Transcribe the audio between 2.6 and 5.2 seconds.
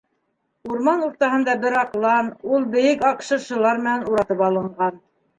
бейек аҡ шыршылар менән уратып алынған.